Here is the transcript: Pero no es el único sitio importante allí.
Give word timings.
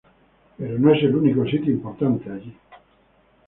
Pero 0.57 0.79
no 0.79 0.95
es 0.95 1.03
el 1.03 1.15
único 1.15 1.45
sitio 1.45 1.71
importante 1.71 2.27
allí. 2.31 2.51